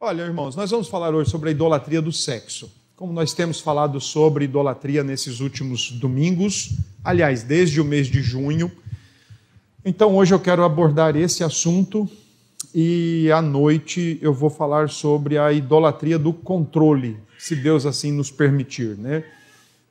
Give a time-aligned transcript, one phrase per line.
[0.00, 2.70] Olha, irmãos, nós vamos falar hoje sobre a idolatria do sexo.
[2.94, 6.70] Como nós temos falado sobre idolatria nesses últimos domingos,
[7.02, 8.70] aliás, desde o mês de junho.
[9.84, 12.08] Então, hoje eu quero abordar esse assunto
[12.72, 18.30] e à noite eu vou falar sobre a idolatria do controle, se Deus assim nos
[18.30, 19.24] permitir, né?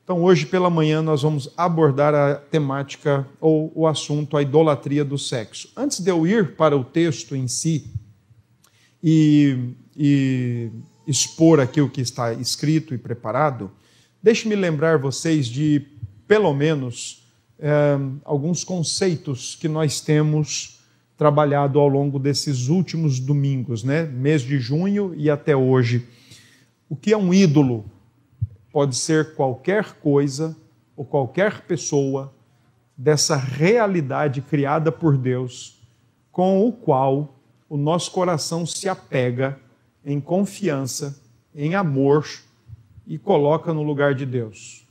[0.02, 5.18] Então, hoje pela manhã nós vamos abordar a temática ou o assunto a idolatria do
[5.18, 5.68] sexo.
[5.76, 7.92] Antes de eu ir para o texto em si
[9.02, 10.70] e e
[11.08, 13.68] expor aqui o que está escrito e preparado,
[14.22, 15.84] deixe-me lembrar vocês de,
[16.28, 17.26] pelo menos,
[17.58, 20.80] é, alguns conceitos que nós temos
[21.16, 24.04] trabalhado ao longo desses últimos domingos, né?
[24.04, 26.06] mês de junho e até hoje.
[26.88, 27.84] O que é um ídolo?
[28.70, 30.56] Pode ser qualquer coisa
[30.96, 32.32] ou qualquer pessoa
[32.96, 35.80] dessa realidade criada por Deus,
[36.30, 37.34] com o qual
[37.68, 39.58] o nosso coração se apega
[40.08, 41.20] em confiança,
[41.54, 42.26] em amor
[43.06, 44.86] e coloca no lugar de Deus.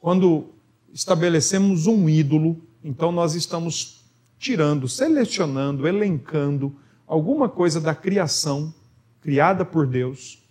[0.00, 0.48] Quando
[0.92, 4.04] estabelecemos um ídolo, então nós estamos
[4.36, 6.74] tirando, selecionando, elencando
[7.06, 8.74] alguma coisa da criação
[9.20, 10.42] criada por Deus,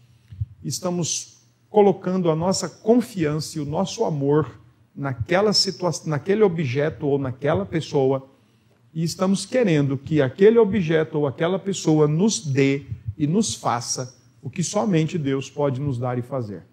[0.63, 4.57] estamos colocando a nossa confiança e o nosso amor
[4.95, 8.25] naquela situação, naquele objeto ou naquela pessoa,
[8.93, 12.85] e estamos querendo que aquele objeto ou aquela pessoa nos dê
[13.17, 16.63] e nos faça o que somente Deus pode nos dar e fazer.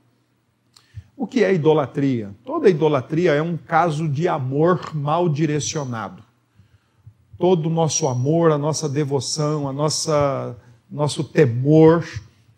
[1.17, 2.35] O que é idolatria?
[2.45, 6.23] Toda idolatria é um caso de amor mal direcionado.
[7.39, 10.57] Todo o nosso amor, a nossa devoção, a nossa
[10.91, 12.07] nosso temor,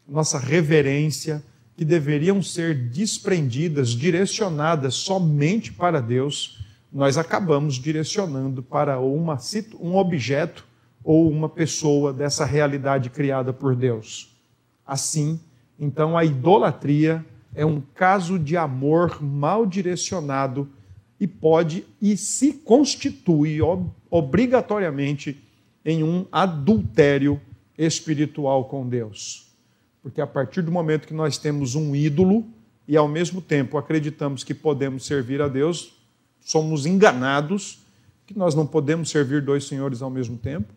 [0.09, 1.43] nossa reverência,
[1.77, 9.39] que deveriam ser desprendidas, direcionadas somente para Deus, nós acabamos direcionando para uma,
[9.81, 10.67] um objeto
[11.05, 14.34] ou uma pessoa dessa realidade criada por Deus.
[14.86, 15.38] Assim,
[15.78, 17.24] então a idolatria
[17.55, 20.66] é um caso de amor mal direcionado
[21.20, 23.59] e pode e se constitui
[24.10, 25.41] obrigatoriamente
[25.84, 27.41] em um adultério
[27.76, 29.53] espiritual com Deus.
[30.03, 32.44] Porque a partir do momento que nós temos um ídolo
[32.88, 35.94] e ao mesmo tempo acreditamos que podemos servir a Deus,
[36.41, 37.84] somos enganados
[38.26, 40.72] que nós não podemos servir dois senhores ao mesmo tempo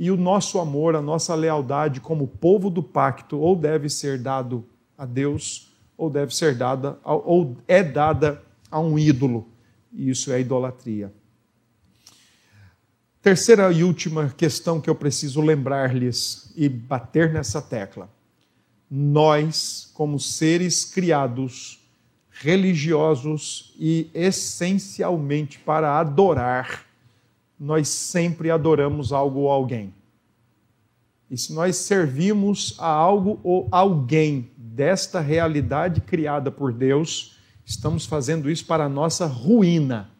[0.00, 4.64] e o nosso amor, a nossa lealdade como povo do pacto, ou deve ser dado
[4.96, 9.46] a Deus, ou deve ser dada, ou é dada a um ídolo.
[9.92, 11.12] E isso é idolatria.
[13.20, 18.08] Terceira e última questão que eu preciso lembrar-lhes e bater nessa tecla.
[18.90, 21.78] Nós, como seres criados,
[22.30, 26.86] religiosos e essencialmente para adorar,
[27.60, 29.92] nós sempre adoramos algo ou alguém.
[31.30, 38.50] E se nós servimos a algo ou alguém desta realidade criada por Deus, estamos fazendo
[38.50, 40.10] isso para a nossa ruína.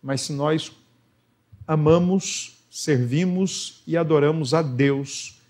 [0.00, 0.70] Mas se nós
[1.66, 5.40] amamos, servimos e adoramos a Deus,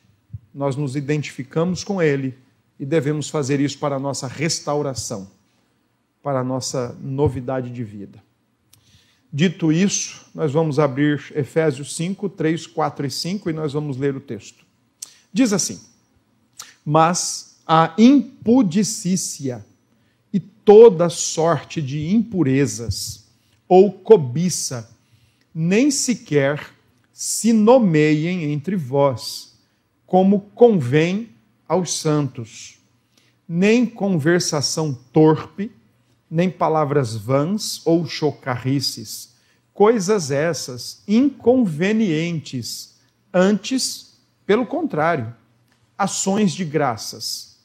[0.55, 2.35] nós nos identificamos com Ele
[2.81, 5.31] e devemos fazer isso para a nossa restauração,
[6.23, 8.32] para a nossa novidade de vida.
[9.33, 14.15] Dito isso, nós vamos abrir Efésios 5, 3, 4 e 5 e nós vamos ler
[14.15, 14.63] o texto.
[15.33, 15.81] Diz assim:
[16.85, 19.65] Mas a impudicícia
[20.31, 23.25] e toda sorte de impurezas
[23.67, 24.91] ou cobiça
[25.55, 26.75] nem sequer
[27.13, 29.59] se nomeiem entre vós,
[30.07, 31.31] como convém
[31.67, 32.79] aos santos,
[33.49, 35.71] nem conversação torpe,
[36.33, 39.35] nem palavras vãs ou chocarrices,
[39.75, 42.95] coisas essas inconvenientes,
[43.35, 44.15] antes,
[44.47, 45.37] pelo contrário,
[45.97, 47.59] ações de graças.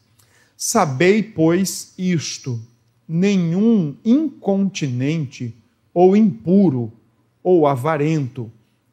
[0.57, 2.61] Sabei, pois, isto:
[3.07, 5.55] nenhum incontinente
[5.93, 6.91] ou impuro
[7.41, 8.51] ou avarento,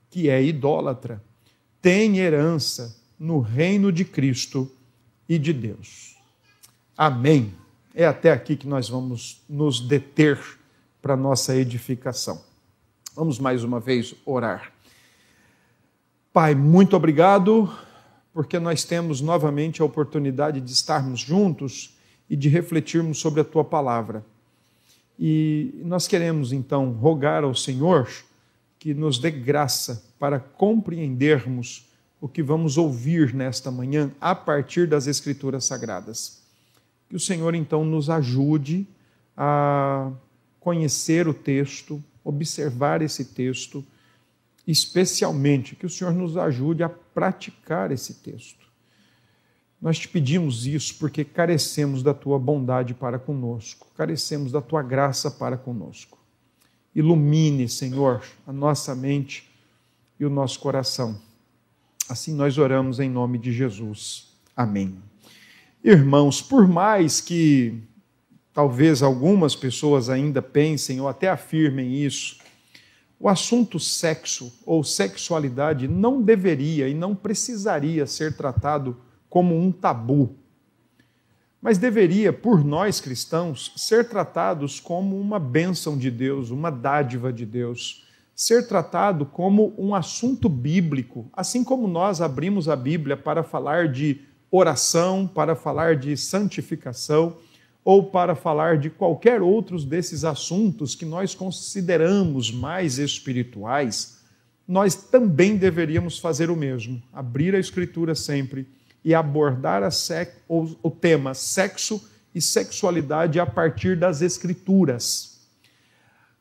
[0.08, 1.20] que é idólatra,
[1.82, 4.70] tem herança no reino de Cristo
[5.28, 6.16] e de Deus.
[6.96, 7.63] Amém.
[7.94, 10.36] É até aqui que nós vamos nos deter
[11.00, 12.42] para nossa edificação.
[13.14, 14.72] Vamos mais uma vez orar.
[16.32, 17.72] Pai, muito obrigado,
[18.32, 21.96] porque nós temos novamente a oportunidade de estarmos juntos
[22.28, 24.26] e de refletirmos sobre a tua palavra.
[25.16, 28.10] E nós queremos então rogar ao Senhor
[28.80, 31.88] que nos dê graça para compreendermos
[32.20, 36.43] o que vamos ouvir nesta manhã a partir das Escrituras Sagradas.
[37.08, 38.86] Que o Senhor então nos ajude
[39.36, 40.10] a
[40.60, 43.84] conhecer o texto, observar esse texto,
[44.66, 48.64] especialmente que o Senhor nos ajude a praticar esse texto.
[49.80, 55.30] Nós te pedimos isso porque carecemos da tua bondade para conosco, carecemos da tua graça
[55.30, 56.18] para conosco.
[56.94, 59.50] Ilumine, Senhor, a nossa mente
[60.18, 61.20] e o nosso coração.
[62.08, 64.32] Assim nós oramos em nome de Jesus.
[64.56, 65.13] Amém.
[65.86, 67.82] Irmãos, por mais que
[68.54, 72.38] talvez algumas pessoas ainda pensem ou até afirmem isso,
[73.20, 78.96] o assunto sexo ou sexualidade não deveria e não precisaria ser tratado
[79.28, 80.34] como um tabu,
[81.60, 87.44] mas deveria, por nós cristãos, ser tratados como uma bênção de Deus, uma dádiva de
[87.44, 93.88] Deus, ser tratado como um assunto bíblico, assim como nós abrimos a Bíblia para falar
[93.88, 94.22] de
[94.56, 97.36] oração, para falar de santificação
[97.84, 104.20] ou para falar de qualquer outros desses assuntos que nós consideramos mais espirituais,
[104.66, 108.66] nós também deveríamos fazer o mesmo, abrir a Escritura sempre
[109.04, 109.82] e abordar
[110.48, 115.40] o tema sexo e sexualidade a partir das Escrituras.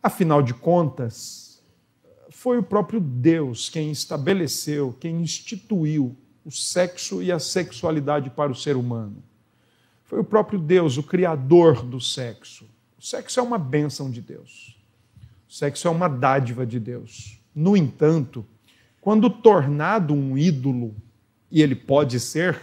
[0.01, 1.61] Afinal de contas,
[2.29, 8.55] foi o próprio Deus quem estabeleceu, quem instituiu o sexo e a sexualidade para o
[8.55, 9.23] ser humano.
[10.03, 12.65] Foi o próprio Deus, o criador do sexo.
[12.97, 14.77] O sexo é uma bênção de Deus.
[15.49, 17.39] O sexo é uma dádiva de Deus.
[17.55, 18.45] No entanto,
[18.99, 20.95] quando tornado um ídolo,
[21.51, 22.59] e ele pode ser,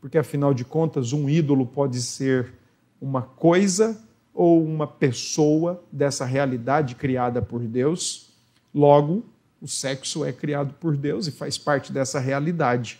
[0.00, 2.54] porque afinal de contas, um ídolo pode ser
[3.00, 4.00] uma coisa
[4.32, 8.30] ou uma pessoa dessa realidade criada por Deus,
[8.74, 9.24] logo,
[9.60, 12.98] o sexo é criado por Deus e faz parte dessa realidade.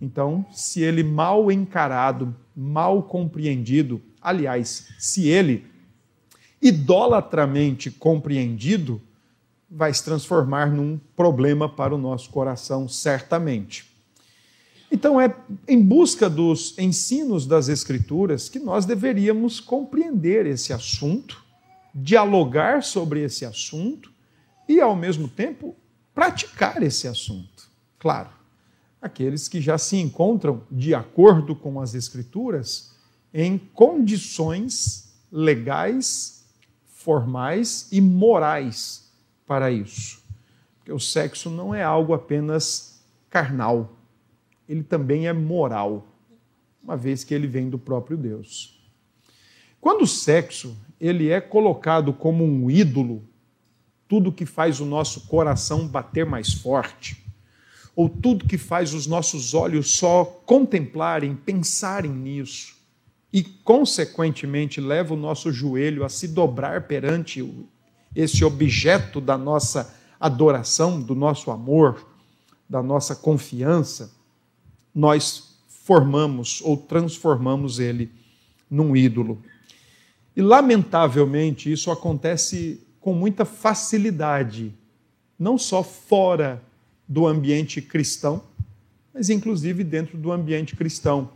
[0.00, 5.64] Então, se ele mal encarado, mal compreendido, aliás, se ele
[6.60, 9.00] idolatramente compreendido,
[9.70, 13.86] vai se transformar num problema para o nosso coração, certamente.
[14.90, 15.34] Então, é
[15.66, 21.44] em busca dos ensinos das Escrituras que nós deveríamos compreender esse assunto,
[21.94, 24.12] dialogar sobre esse assunto
[24.68, 25.74] e, ao mesmo tempo,
[26.14, 27.68] praticar esse assunto.
[27.98, 28.30] Claro,
[29.06, 32.94] aqueles que já se encontram, de acordo com as Escrituras,
[33.32, 36.44] em condições legais,
[36.84, 39.10] formais e morais
[39.46, 40.22] para isso.
[40.78, 43.96] Porque o sexo não é algo apenas carnal,
[44.68, 46.06] ele também é moral,
[46.82, 48.80] uma vez que ele vem do próprio Deus.
[49.80, 53.22] Quando o sexo ele é colocado como um ídolo,
[54.08, 57.25] tudo que faz o nosso coração bater mais forte,
[57.96, 62.76] ou tudo que faz os nossos olhos só contemplarem, pensarem nisso,
[63.32, 67.42] e consequentemente leva o nosso joelho a se dobrar perante
[68.14, 72.06] esse objeto da nossa adoração, do nosso amor,
[72.68, 74.12] da nossa confiança,
[74.94, 78.10] nós formamos ou transformamos ele
[78.70, 79.42] num ídolo.
[80.34, 84.74] E lamentavelmente isso acontece com muita facilidade,
[85.38, 86.62] não só fora
[87.08, 88.42] do ambiente cristão,
[89.14, 91.30] mas inclusive dentro do ambiente cristão.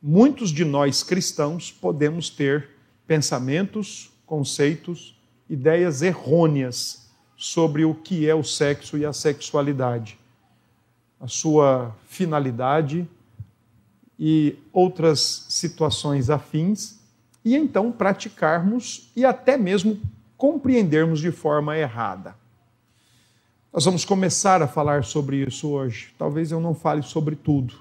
[0.00, 2.68] Muitos de nós cristãos podemos ter
[3.06, 5.18] pensamentos, conceitos,
[5.48, 10.18] ideias errôneas sobre o que é o sexo e a sexualidade,
[11.20, 13.08] a sua finalidade
[14.18, 16.98] e outras situações afins,
[17.44, 20.00] e então praticarmos e até mesmo
[20.36, 22.34] compreendermos de forma errada.
[23.76, 26.08] Nós vamos começar a falar sobre isso hoje.
[26.16, 27.74] Talvez eu não fale sobre tudo,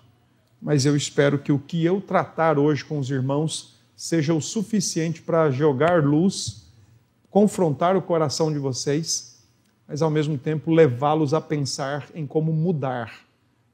[0.61, 5.21] mas eu espero que o que eu tratar hoje com os irmãos seja o suficiente
[5.21, 6.65] para jogar luz,
[7.31, 9.41] confrontar o coração de vocês,
[9.87, 13.21] mas ao mesmo tempo levá-los a pensar em como mudar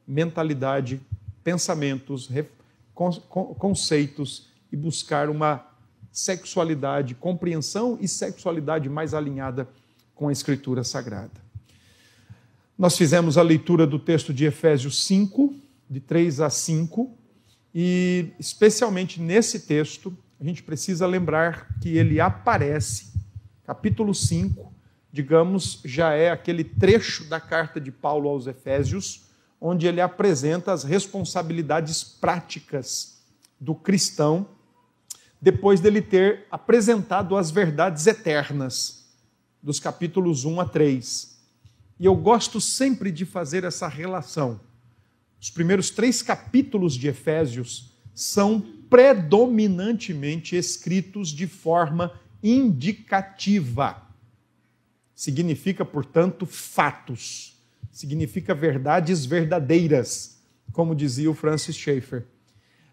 [0.07, 1.01] mentalidade,
[1.43, 2.29] pensamentos,
[3.57, 5.65] conceitos e buscar uma
[6.11, 9.67] sexualidade, compreensão e sexualidade mais alinhada
[10.13, 11.40] com a Escritura Sagrada.
[12.81, 15.53] Nós fizemos a leitura do texto de Efésios 5,
[15.87, 17.15] de 3 a 5,
[17.75, 23.13] e especialmente nesse texto, a gente precisa lembrar que ele aparece,
[23.63, 24.73] capítulo 5,
[25.13, 29.25] digamos, já é aquele trecho da carta de Paulo aos Efésios,
[29.61, 33.21] onde ele apresenta as responsabilidades práticas
[33.59, 34.47] do cristão,
[35.39, 39.05] depois dele ter apresentado as verdades eternas,
[39.61, 41.30] dos capítulos 1 a 3.
[42.01, 44.59] E eu gosto sempre de fazer essa relação.
[45.39, 54.01] Os primeiros três capítulos de Efésios são predominantemente escritos de forma indicativa.
[55.13, 57.55] Significa, portanto, fatos.
[57.91, 60.41] Significa verdades verdadeiras,
[60.71, 62.25] como dizia o Francis Schaeffer.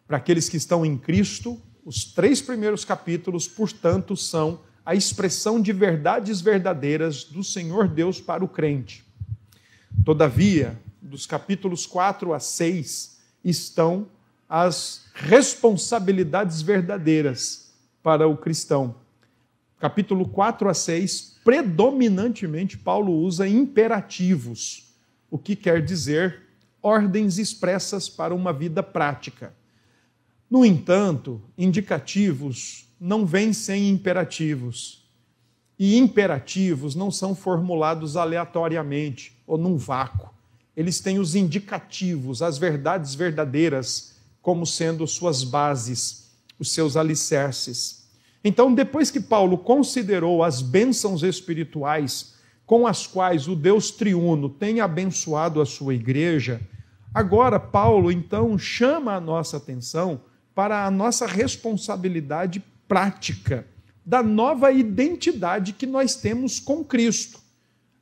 [0.07, 5.71] Para aqueles que estão em Cristo, os três primeiros capítulos, portanto, são a expressão de
[5.71, 9.04] verdades verdadeiras do Senhor Deus para o crente.
[10.02, 14.09] Todavia, dos capítulos 4 a 6 estão
[14.49, 17.71] as responsabilidades verdadeiras
[18.02, 18.95] para o cristão.
[19.78, 24.95] Capítulo 4 a 6, predominantemente, Paulo usa imperativos,
[25.30, 26.45] o que quer dizer
[26.83, 29.52] ordens expressas para uma vida prática.
[30.50, 35.05] No entanto, indicativos não vêm sem imperativos.
[35.78, 40.31] E imperativos não são formulados aleatoriamente ou num vácuo.
[40.76, 48.09] Eles têm os indicativos, as verdades verdadeiras, como sendo suas bases, os seus alicerces.
[48.43, 54.81] Então, depois que Paulo considerou as bênçãos espirituais com as quais o Deus triuno tem
[54.81, 56.61] abençoado a sua igreja,
[57.14, 60.21] agora Paulo então chama a nossa atenção
[60.55, 63.66] para a nossa responsabilidade prática
[64.04, 67.38] da nova identidade que nós temos com Cristo.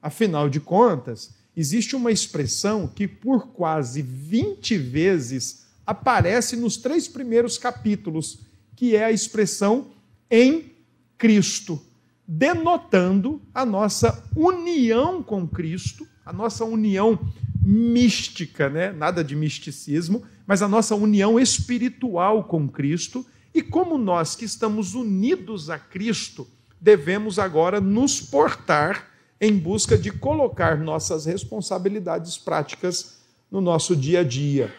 [0.00, 7.58] Afinal de contas, existe uma expressão que por quase 20 vezes aparece nos três primeiros
[7.58, 8.38] capítulos,
[8.76, 9.88] que é a expressão
[10.30, 10.72] em
[11.18, 11.80] Cristo,
[12.26, 17.18] denotando a nossa união com Cristo, a nossa união
[17.62, 18.92] mística, né?
[18.92, 23.26] nada de misticismo, mas a nossa união espiritual com Cristo.
[23.56, 26.46] E como nós que estamos unidos a Cristo,
[26.78, 29.08] devemos agora nos portar
[29.40, 33.16] em busca de colocar nossas responsabilidades práticas
[33.50, 34.74] no nosso dia a dia.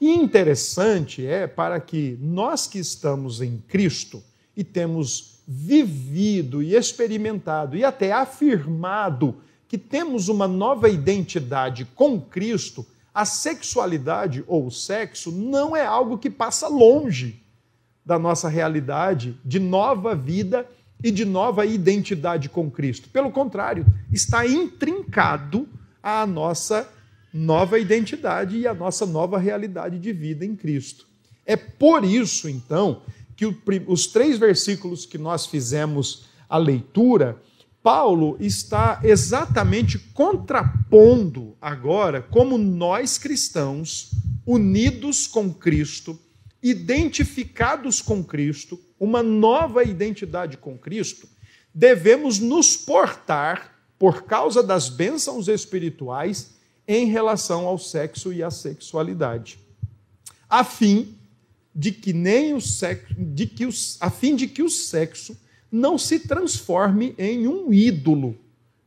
[0.00, 4.22] E interessante é para que nós que estamos em Cristo
[4.56, 12.86] e temos vivido e experimentado e até afirmado que temos uma nova identidade com Cristo,
[13.12, 17.41] a sexualidade ou o sexo não é algo que passa longe
[18.04, 20.66] da nossa realidade de nova vida
[21.02, 23.08] e de nova identidade com Cristo.
[23.08, 25.68] Pelo contrário, está intrincado
[26.02, 26.88] à nossa
[27.32, 31.06] nova identidade e à nossa nova realidade de vida em Cristo.
[31.44, 33.02] É por isso, então,
[33.36, 33.46] que
[33.86, 37.40] os três versículos que nós fizemos a leitura
[37.82, 44.12] Paulo está exatamente contrapondo agora como nós cristãos,
[44.46, 46.16] unidos com Cristo,
[46.62, 51.28] identificados com Cristo, uma nova identidade com Cristo,
[51.74, 56.54] devemos nos portar por causa das bênçãos espirituais
[56.86, 59.58] em relação ao sexo e à sexualidade,
[60.48, 61.16] a fim
[61.74, 65.36] de que nem o sexo, de que os, a fim de que o sexo
[65.70, 68.38] não se transforme em um ídolo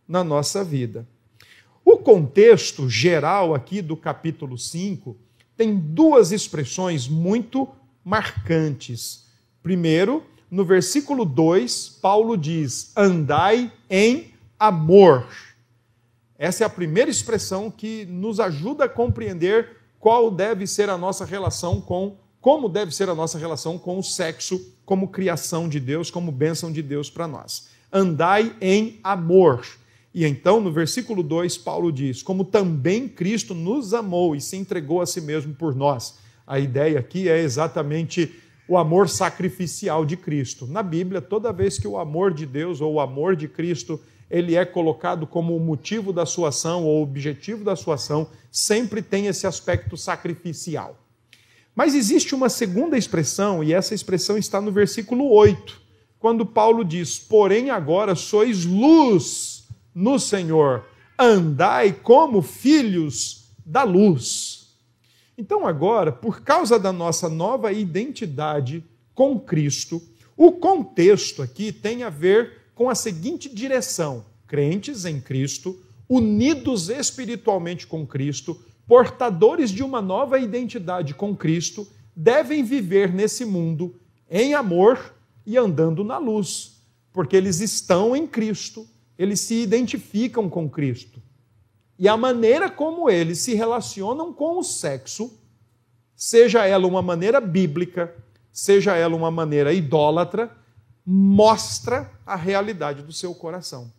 [0.07, 1.07] na nossa vida.
[1.83, 5.17] O contexto geral aqui do capítulo 5
[5.55, 7.67] tem duas expressões muito
[8.03, 9.25] marcantes.
[9.63, 15.27] Primeiro, no versículo 2, Paulo diz: andai em amor.
[16.37, 21.25] Essa é a primeira expressão que nos ajuda a compreender qual deve ser a nossa
[21.25, 26.11] relação com como deve ser a nossa relação com o sexo como criação de Deus,
[26.11, 27.69] como bênção de Deus para nós.
[27.91, 29.65] Andai em amor.
[30.15, 35.01] E então, no versículo 2, Paulo diz: Como também Cristo nos amou e se entregou
[35.01, 36.17] a si mesmo por nós.
[36.47, 38.33] A ideia aqui é exatamente
[38.65, 40.65] o amor sacrificial de Cristo.
[40.67, 43.99] Na Bíblia, toda vez que o amor de Deus ou o amor de Cristo
[44.31, 48.27] ele é colocado como o motivo da sua ação ou o objetivo da sua ação,
[48.49, 50.97] sempre tem esse aspecto sacrificial.
[51.75, 55.81] Mas existe uma segunda expressão, e essa expressão está no versículo 8,
[56.19, 59.54] quando Paulo diz: Porém, agora sois luz
[59.95, 60.85] no Senhor,
[61.17, 64.75] andai como filhos da luz.
[65.37, 68.83] Então, agora, por causa da nossa nova identidade
[69.13, 70.01] com Cristo,
[70.35, 77.87] o contexto aqui tem a ver com a seguinte direção: crentes em Cristo, unidos espiritualmente
[77.87, 83.95] com Cristo, portadores de uma nova identidade com Cristo, devem viver nesse mundo
[84.29, 85.13] em amor
[85.45, 86.81] e andando na luz,
[87.13, 91.21] porque eles estão em Cristo, eles se identificam com Cristo.
[91.97, 95.39] E a maneira como eles se relacionam com o sexo,
[96.15, 98.13] seja ela uma maneira bíblica,
[98.51, 100.51] seja ela uma maneira idólatra,
[101.05, 103.91] mostra a realidade do seu coração.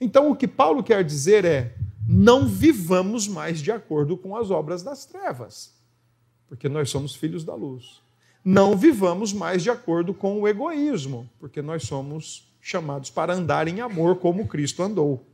[0.00, 4.82] Então, o que Paulo quer dizer é: não vivamos mais de acordo com as obras
[4.82, 5.74] das trevas,
[6.48, 8.00] porque nós somos filhos da luz.
[8.44, 13.80] Não vivamos mais de acordo com o egoísmo, porque nós somos chamados para andar em
[13.80, 15.24] amor como Cristo andou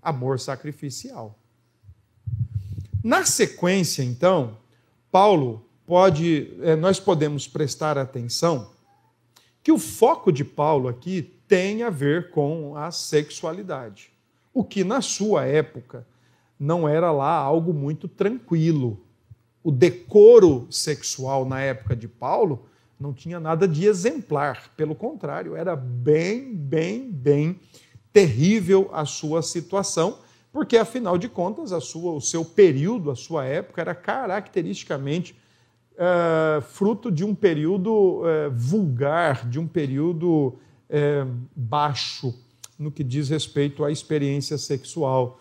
[0.00, 1.38] amor sacrificial.
[3.04, 4.56] Na sequência, então,
[5.12, 8.70] Paulo pode, é, nós podemos prestar atenção
[9.62, 14.10] que o foco de Paulo aqui tem a ver com a sexualidade,
[14.54, 16.06] o que na sua época
[16.58, 19.04] não era lá algo muito tranquilo.
[19.62, 22.69] O decoro sexual na época de Paulo
[23.00, 27.58] não tinha nada de exemplar, pelo contrário, era bem, bem, bem
[28.12, 30.18] terrível a sua situação,
[30.52, 35.34] porque afinal de contas, a sua, o seu período, a sua época era caracteristicamente
[35.94, 40.58] uh, fruto de um período uh, vulgar, de um período
[40.90, 42.34] uh, baixo
[42.78, 45.40] no que diz respeito à experiência sexual.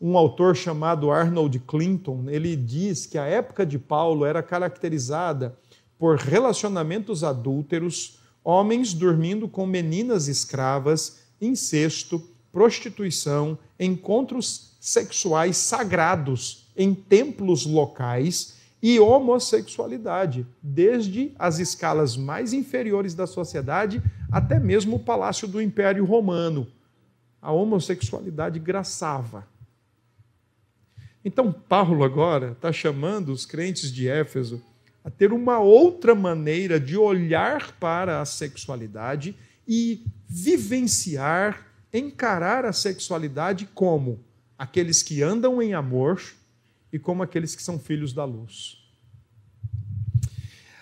[0.00, 5.56] Um autor chamado Arnold Clinton, ele diz que a época de Paulo era caracterizada
[6.00, 17.66] por relacionamentos adúlteros, homens dormindo com meninas escravas, incesto, prostituição, encontros sexuais sagrados em templos
[17.66, 24.02] locais e homossexualidade, desde as escalas mais inferiores da sociedade
[24.32, 26.66] até mesmo o palácio do Império Romano.
[27.42, 29.46] A homossexualidade graçava.
[31.22, 34.62] Então, Paulo agora está chamando os crentes de Éfeso
[35.04, 39.34] a ter uma outra maneira de olhar para a sexualidade
[39.66, 44.22] e vivenciar, encarar a sexualidade como
[44.58, 46.22] aqueles que andam em amor
[46.92, 48.78] e como aqueles que são filhos da luz.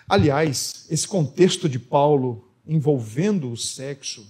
[0.09, 4.27] Aliás, esse contexto de Paulo envolvendo o sexo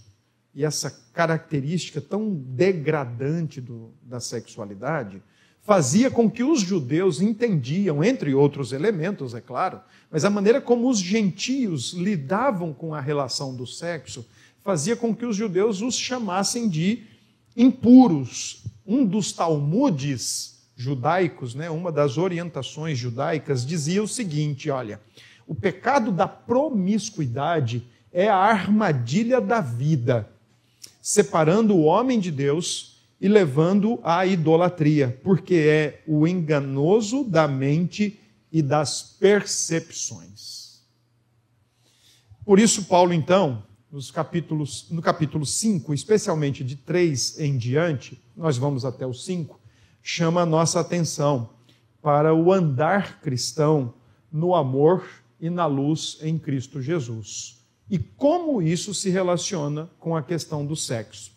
[0.54, 5.22] e essa característica tão degradante do, da sexualidade
[5.68, 9.78] fazia com que os judeus entendiam, entre outros elementos, é claro,
[10.10, 14.26] mas a maneira como os gentios lidavam com a relação do sexo
[14.64, 17.02] fazia com que os judeus os chamassem de
[17.54, 18.64] impuros.
[18.86, 24.98] Um dos Talmudes judaicos, né, uma das orientações judaicas, dizia o seguinte: olha,
[25.46, 30.30] o pecado da promiscuidade é a armadilha da vida,
[31.02, 38.18] separando o homem de Deus e levando à idolatria, porque é o enganoso da mente
[38.50, 40.82] e das percepções.
[42.44, 48.56] Por isso, Paulo, então, nos capítulos, no capítulo 5, especialmente de 3 em diante, nós
[48.56, 49.60] vamos até o 5,
[50.02, 51.50] chama a nossa atenção
[52.00, 53.94] para o andar cristão
[54.30, 55.04] no amor
[55.40, 57.58] e na luz em Cristo Jesus.
[57.90, 61.32] E como isso se relaciona com a questão do sexo.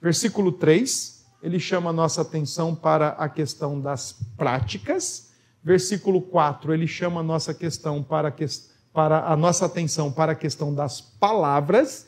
[0.00, 1.13] Versículo 3
[1.44, 5.28] ele chama a nossa atenção para a questão das práticas.
[5.62, 8.46] Versículo 4, ele chama a nossa questão para, que,
[8.94, 12.06] para a nossa atenção para a questão das palavras.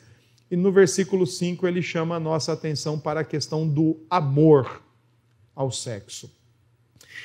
[0.49, 4.81] E no versículo 5, ele chama a nossa atenção para a questão do amor
[5.55, 6.31] ao sexo.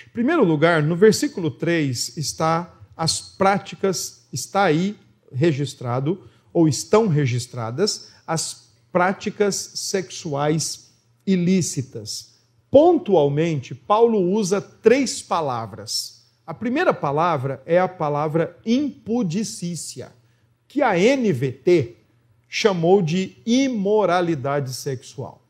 [0.07, 4.99] Em primeiro lugar, no versículo 3 está as práticas, está aí
[5.33, 10.92] registrado, ou estão registradas, as práticas sexuais
[11.27, 12.33] ilícitas.
[12.71, 16.23] Pontualmente, Paulo usa três palavras.
[16.47, 20.13] A primeira palavra é a palavra impudicícia,
[20.67, 21.97] que a NVT
[22.49, 25.43] chamou de imoralidade sexual.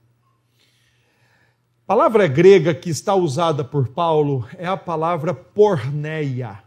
[1.84, 6.62] A palavra grega que está usada por Paulo é a palavra porneia,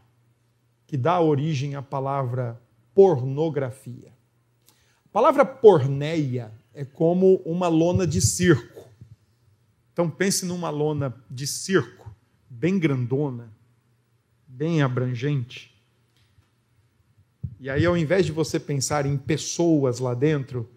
[0.85, 2.61] que dá origem à palavra
[2.93, 4.13] pornografia.
[5.05, 8.74] A palavra porneia é como uma lona de circo.
[9.95, 12.13] Então pense numa lona de circo,
[12.49, 13.49] bem grandona,
[14.45, 15.73] bem abrangente.
[17.61, 20.69] E aí, ao invés de você pensar em pessoas lá dentro,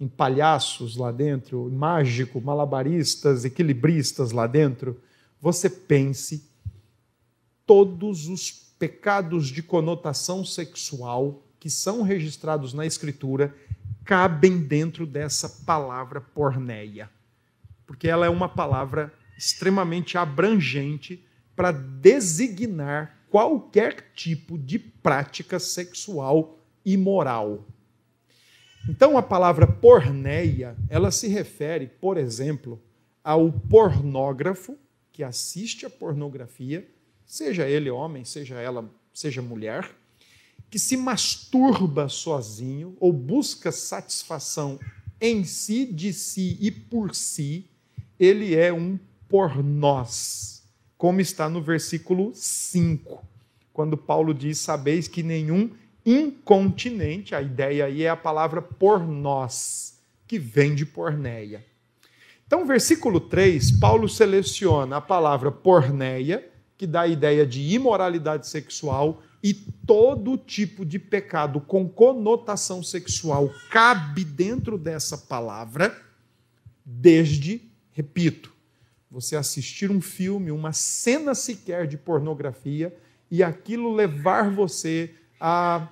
[0.00, 5.00] em palhaços lá dentro, mágico, malabaristas, equilibristas lá dentro,
[5.40, 6.44] você pense
[7.64, 13.54] todos os pecados de conotação sexual que são registrados na Escritura
[14.04, 17.08] cabem dentro dessa palavra porneia
[17.94, 27.64] porque ela é uma palavra extremamente abrangente para designar qualquer tipo de prática sexual imoral.
[28.88, 32.82] Então a palavra porneia, ela se refere, por exemplo,
[33.22, 34.76] ao pornógrafo
[35.12, 36.84] que assiste a pornografia,
[37.24, 39.88] seja ele homem, seja ela, seja mulher,
[40.68, 44.80] que se masturba sozinho ou busca satisfação
[45.20, 47.70] em si, de si e por si,
[48.18, 48.98] ele é um
[49.28, 50.62] por nós,
[50.96, 53.24] como está no versículo 5,
[53.72, 55.70] quando Paulo diz: Sabeis que nenhum
[56.04, 61.64] incontinente, a ideia aí é a palavra por nós, que vem de porneia.
[62.46, 66.46] Então, versículo 3, Paulo seleciona a palavra porneia,
[66.76, 73.52] que dá a ideia de imoralidade sexual, E todo tipo de pecado com conotação sexual
[73.70, 75.94] cabe dentro dessa palavra,
[76.82, 77.60] desde,
[77.94, 78.52] repito,
[79.10, 82.94] você assistir um filme, uma cena sequer de pornografia
[83.30, 85.88] e aquilo levar você a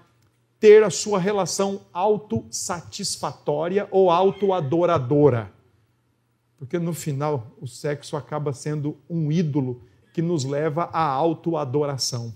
[0.58, 5.52] ter a sua relação autossatisfatória ou autoadoradora.
[6.58, 12.34] Porque no final o sexo acaba sendo um ídolo que nos leva à autoadoração.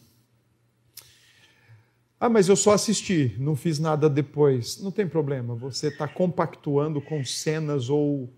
[2.19, 4.81] Ah, mas eu só assisti, não fiz nada depois.
[4.81, 8.33] Não tem problema, você está compactuando com cenas ou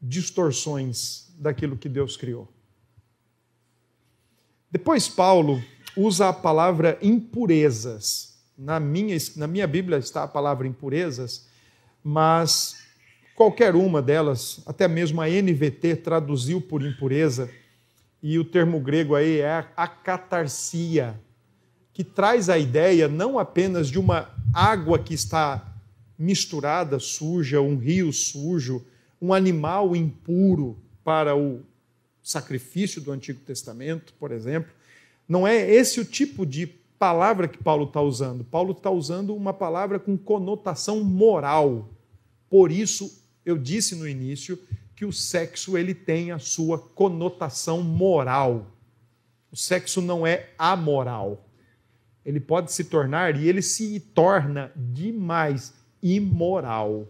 [0.00, 2.48] distorções daquilo que Deus criou.
[4.70, 5.62] Depois, Paulo
[5.96, 8.36] usa a palavra impurezas.
[8.56, 11.46] Na minha, na minha Bíblia está a palavra impurezas,
[12.02, 12.76] mas
[13.34, 17.50] qualquer uma delas, até mesmo a NVT traduziu por impureza,
[18.22, 21.20] e o termo grego aí é a catarsia,
[21.92, 25.74] que traz a ideia não apenas de uma água que está
[26.18, 28.84] misturada, suja, um rio sujo,
[29.20, 31.62] um animal impuro para o
[32.22, 34.72] sacrifício do Antigo Testamento, por exemplo.
[35.28, 36.66] Não é esse o tipo de
[36.98, 38.44] palavra que Paulo está usando.
[38.44, 41.88] Paulo está usando uma palavra com conotação moral.
[42.48, 44.58] Por isso, eu disse no início
[44.94, 48.66] que o sexo ele tem a sua conotação moral.
[49.52, 51.46] O sexo não é amoral
[52.26, 57.06] ele pode se tornar, e ele se torna demais imoral.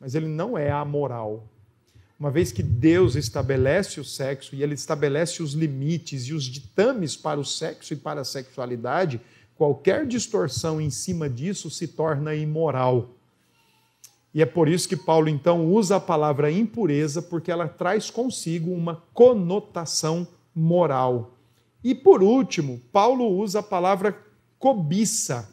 [0.00, 1.46] Mas ele não é amoral.
[2.18, 7.16] Uma vez que Deus estabelece o sexo e ele estabelece os limites e os ditames
[7.16, 9.20] para o sexo e para a sexualidade,
[9.54, 13.10] qualquer distorção em cima disso se torna imoral.
[14.32, 18.72] E é por isso que Paulo então usa a palavra impureza, porque ela traz consigo
[18.72, 21.36] uma conotação moral.
[21.82, 24.16] E por último, Paulo usa a palavra
[24.58, 25.48] cobiça,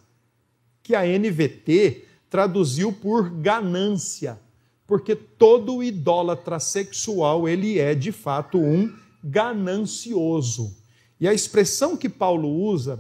[0.84, 4.38] que a NVT traduziu por ganância,
[4.86, 10.76] porque todo idólatra sexual ele é de fato um ganancioso.
[11.20, 13.00] E a expressão que Paulo usa,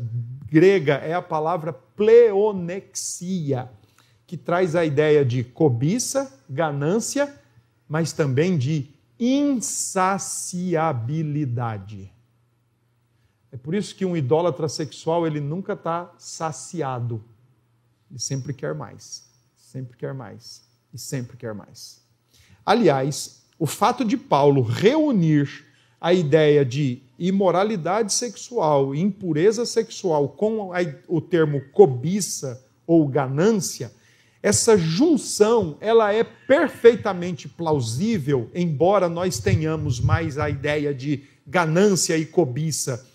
[0.49, 3.69] grega, é a palavra pleonexia,
[4.25, 7.31] que traz a ideia de cobiça, ganância,
[7.87, 12.11] mas também de insaciabilidade.
[13.51, 17.23] É por isso que um idólatra sexual ele nunca está saciado.
[18.09, 22.01] Ele sempre quer mais, sempre quer mais e sempre quer mais.
[22.65, 25.65] Aliás, o fato de Paulo reunir
[25.99, 30.71] a ideia de imoralidade sexual, impureza sexual com
[31.07, 33.91] o termo cobiça ou ganância,
[34.41, 42.25] essa junção, ela é perfeitamente plausível, embora nós tenhamos mais a ideia de ganância e
[42.25, 43.05] cobiça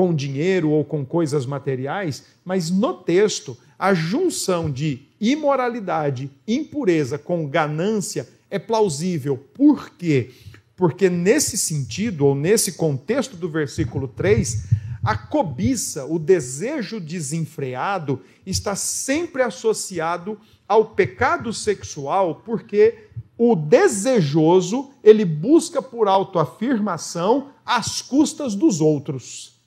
[0.00, 7.46] com dinheiro ou com coisas materiais, mas no texto, a junção de imoralidade, impureza com
[7.46, 9.36] ganância é plausível.
[9.36, 10.30] Por quê?
[10.74, 14.68] Porque nesse sentido, ou nesse contexto do versículo 3,
[15.04, 23.04] a cobiça, o desejo desenfreado, está sempre associado ao pecado sexual, porque
[23.36, 29.59] o desejoso, ele busca por autoafirmação às custas dos outros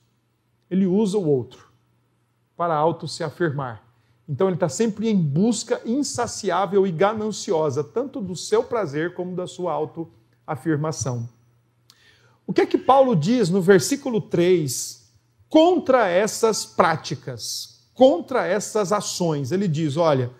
[0.73, 1.67] ele usa o outro
[2.57, 3.83] para auto se afirmar.
[4.27, 9.45] Então ele está sempre em busca insaciável e gananciosa, tanto do seu prazer como da
[9.45, 11.29] sua autoafirmação.
[12.47, 15.07] O que é que Paulo diz no versículo 3
[15.47, 19.51] contra essas práticas, contra essas ações?
[19.51, 20.31] Ele diz: olha,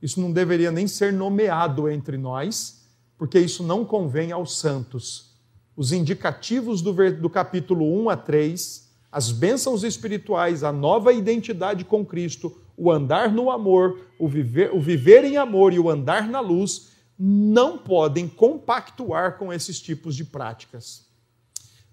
[0.00, 2.82] isso não deveria nem ser nomeado entre nós,
[3.18, 5.36] porque isso não convém aos santos.
[5.76, 8.81] Os indicativos do, do capítulo 1 a 3
[9.12, 14.80] as bênçãos espirituais, a nova identidade com Cristo, o andar no amor, o viver, o
[14.80, 20.24] viver em amor e o andar na luz, não podem compactuar com esses tipos de
[20.24, 21.06] práticas.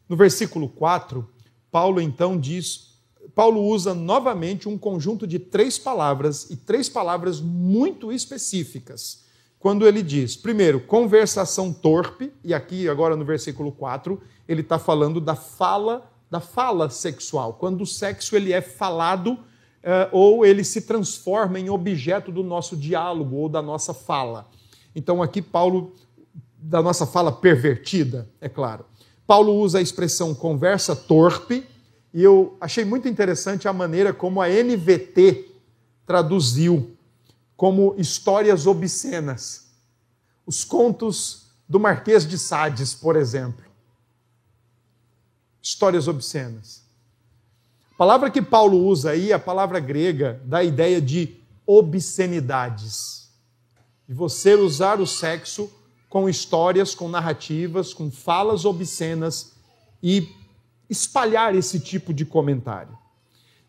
[0.08, 1.28] No versículo 4,
[1.70, 2.96] Paulo então diz,
[3.36, 9.26] Paulo usa novamente um conjunto de três palavras e três palavras muito específicas.
[9.60, 15.20] Quando ele diz, primeiro, conversação torpe, e aqui agora no versículo 4, ele está falando
[15.20, 20.82] da fala da fala sexual, quando o sexo ele é falado uh, ou ele se
[20.82, 24.48] transforma em objeto do nosso diálogo ou da nossa fala.
[24.96, 25.94] Então aqui Paulo
[26.58, 28.86] da nossa fala pervertida, é claro.
[29.26, 31.66] Paulo usa a expressão conversa torpe
[32.14, 35.50] e eu achei muito interessante a maneira como a NVT
[36.06, 36.92] traduziu
[37.56, 39.68] como histórias obscenas.
[40.46, 43.69] Os contos do Marquês de Sades, por exemplo
[45.62, 46.84] histórias obscenas.
[47.94, 53.30] A palavra que Paulo usa aí, a palavra grega, dá a ideia de obscenidades.
[54.08, 55.72] De você usar o sexo
[56.10, 59.54] com histórias, com narrativas, com falas obscenas
[60.02, 60.28] e
[60.90, 62.98] espalhar esse tipo de comentário.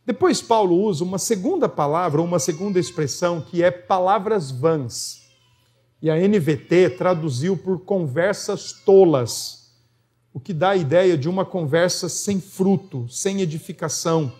[0.06, 5.20] Depois, Paulo usa uma segunda palavra, uma segunda expressão, que é palavras vãs.
[6.00, 9.59] E a NVT traduziu por conversas tolas,
[10.32, 14.32] o que dá a ideia de uma conversa sem fruto, sem edificação,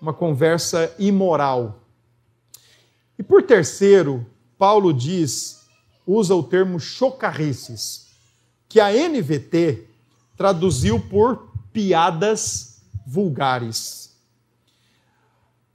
[0.00, 1.80] uma conversa imoral.
[3.18, 4.26] E por terceiro,
[4.58, 5.60] Paulo diz,
[6.06, 8.06] usa o termo chocarrices,
[8.68, 9.86] que a NVT
[10.36, 14.16] traduziu por piadas vulgares.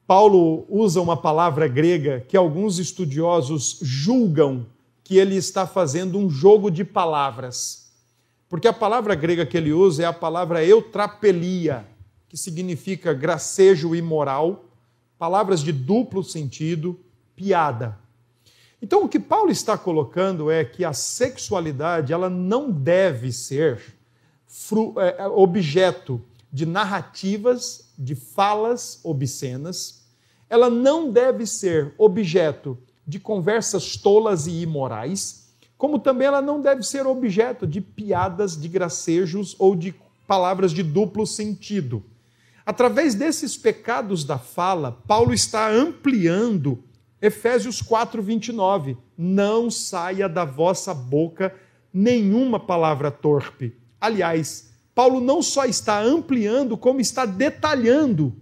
[0.07, 4.67] Paulo usa uma palavra grega que alguns estudiosos julgam
[5.03, 7.84] que ele está fazendo um jogo de palavras.
[8.55, 11.85] Porque a palavra grega que ele usa é a palavra eutrapelia,
[12.29, 14.63] que significa gracejo imoral,
[15.19, 16.97] palavras de duplo sentido,
[17.35, 17.99] piada.
[18.81, 23.81] Então o que Paulo está colocando é que a sexualidade ela não deve ser
[24.99, 30.05] é, é, objeto de narrativas, de falas obscenas,
[30.49, 35.44] ela não deve ser objeto de conversas tolas e imorais,
[35.85, 39.93] como também ela não deve ser objeto de piadas, de gracejos ou de
[40.25, 42.03] palavras de duplo sentido.
[42.65, 46.83] Através desses pecados da fala, Paulo está ampliando
[47.21, 48.97] Efésios 4, 29.
[49.15, 51.53] Não saia da vossa boca
[51.93, 58.35] nenhuma palavra torpe Aliás, Paulo não só está ampliando, como está detalhando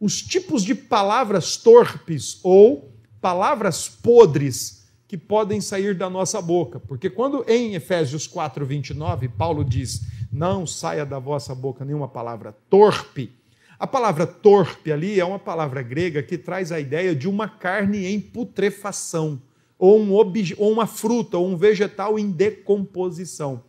[0.00, 4.81] os tipos de palavras torpes ou palavras podres
[5.12, 6.80] que podem sair da nossa boca.
[6.80, 12.56] Porque quando em Efésios 4, 29, Paulo diz: Não saia da vossa boca nenhuma palavra
[12.70, 13.30] torpe.
[13.78, 18.06] A palavra torpe ali é uma palavra grega que traz a ideia de uma carne
[18.06, 19.38] em putrefação,
[19.78, 23.62] ou, um ou uma fruta, ou um vegetal em decomposição.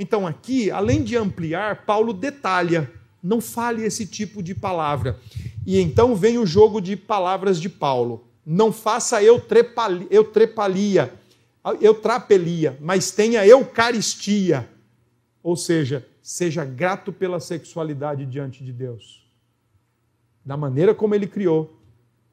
[0.00, 2.90] Então, aqui, além de ampliar, Paulo detalha,
[3.22, 5.16] não fale esse tipo de palavra.
[5.64, 8.27] E então vem o jogo de palavras de Paulo.
[8.50, 10.08] Não faça eutrepalia,
[11.82, 14.66] eutrapelia, mas tenha eucaristia.
[15.42, 19.30] Ou seja, seja grato pela sexualidade diante de Deus.
[20.42, 21.78] Da maneira como ele criou,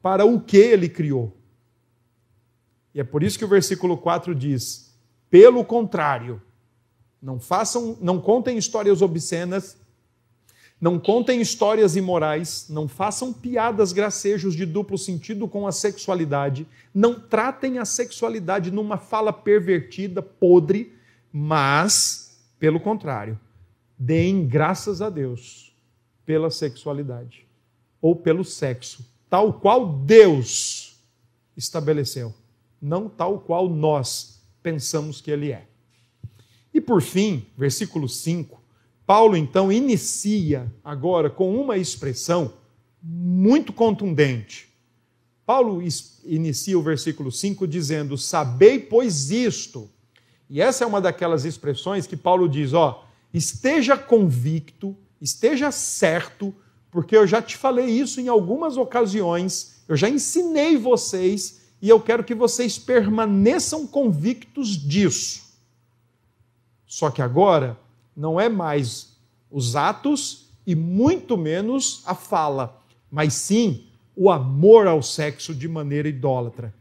[0.00, 1.36] para o que ele criou.
[2.94, 4.96] E é por isso que o versículo 4 diz:
[5.28, 6.40] pelo contrário,
[7.20, 9.76] não façam, não contem histórias obscenas,
[10.86, 17.18] não contem histórias imorais, não façam piadas, gracejos de duplo sentido com a sexualidade, não
[17.18, 20.92] tratem a sexualidade numa fala pervertida, podre,
[21.32, 23.36] mas, pelo contrário,
[23.98, 25.74] deem graças a Deus
[26.24, 27.44] pela sexualidade
[28.00, 31.02] ou pelo sexo, tal qual Deus
[31.56, 32.32] estabeleceu,
[32.80, 35.66] não tal qual nós pensamos que ele é.
[36.72, 38.62] E por fim, versículo 5,
[39.06, 42.52] Paulo então inicia agora com uma expressão
[43.00, 44.68] muito contundente.
[45.46, 45.80] Paulo
[46.24, 49.88] inicia o versículo 5 dizendo: Sabei, pois isto.
[50.50, 56.52] E essa é uma daquelas expressões que Paulo diz: ó, esteja convicto, esteja certo,
[56.90, 62.00] porque eu já te falei isso em algumas ocasiões, eu já ensinei vocês e eu
[62.00, 65.44] quero que vocês permaneçam convictos disso.
[66.86, 67.78] Só que agora
[68.16, 69.16] não é mais
[69.50, 73.84] os atos e muito menos a fala, mas sim
[74.16, 76.74] o amor ao sexo de maneira idólatra,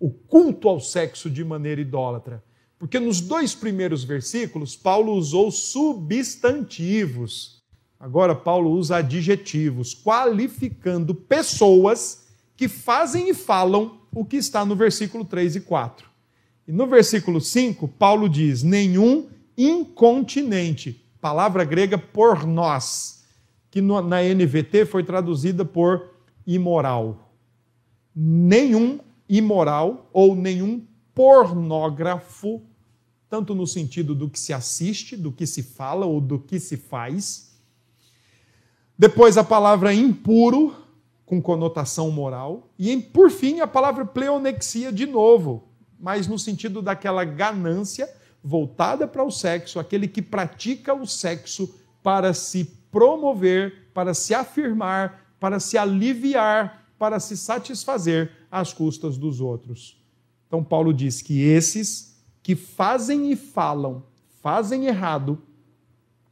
[0.00, 2.42] o culto ao sexo de maneira idólatra.
[2.78, 7.58] Porque nos dois primeiros versículos, Paulo usou substantivos.
[7.98, 15.24] Agora, Paulo usa adjetivos, qualificando pessoas que fazem e falam o que está no versículo
[15.24, 16.08] 3 e 4.
[16.68, 23.24] E no versículo 5, Paulo diz: nenhum incontinente, palavra grega por nós,
[23.70, 26.14] que na NVT foi traduzida por
[26.46, 27.32] imoral.
[28.14, 32.62] Nenhum imoral ou nenhum pornógrafo,
[33.28, 36.76] tanto no sentido do que se assiste, do que se fala ou do que se
[36.76, 37.58] faz.
[38.96, 40.74] Depois a palavra impuro,
[41.26, 42.70] com conotação moral.
[42.78, 45.68] E por fim a palavra pleonexia de novo,
[46.00, 48.08] mas no sentido daquela ganância
[48.42, 55.34] voltada para o sexo, aquele que pratica o sexo para se promover, para se afirmar,
[55.38, 60.00] para se aliviar, para se satisfazer às custas dos outros.
[60.46, 64.04] Então, Paulo diz que esses que fazem e falam,
[64.40, 65.40] fazem errado,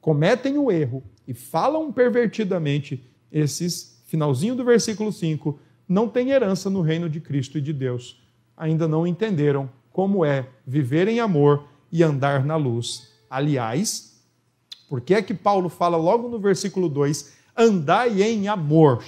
[0.00, 6.80] cometem o erro e falam pervertidamente, esses finalzinho do versículo 5, não têm herança no
[6.80, 8.24] reino de Cristo e de Deus.
[8.56, 11.64] Ainda não entenderam como é viver em amor
[11.96, 13.08] e andar na luz.
[13.30, 14.20] Aliás,
[14.86, 19.02] por que é que Paulo fala logo no versículo 2, andai em amor?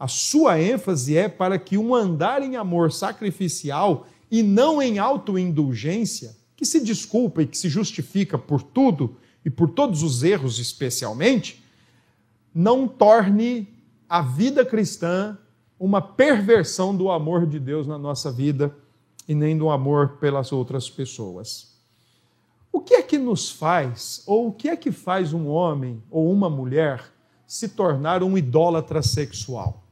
[0.00, 6.34] A sua ênfase é para que um andar em amor sacrificial e não em autoindulgência,
[6.56, 9.14] que se desculpa e que se justifica por tudo
[9.44, 11.62] e por todos os erros especialmente,
[12.54, 13.68] não torne
[14.08, 15.36] a vida cristã
[15.78, 18.74] uma perversão do amor de Deus na nossa vida
[19.28, 21.71] e nem do amor pelas outras pessoas.
[22.72, 26.32] O que é que nos faz, ou o que é que faz um homem ou
[26.32, 27.04] uma mulher
[27.46, 29.84] se tornar um idólatra sexual?